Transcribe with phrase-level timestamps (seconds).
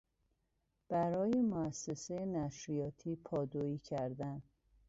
[0.89, 4.41] برای موسسهی نشریاتی پادویی کردن